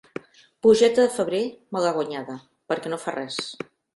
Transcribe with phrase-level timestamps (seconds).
[0.65, 1.41] Plugeta de febrer,
[1.77, 2.39] malaguanyada,
[2.73, 3.41] perquè no fa res.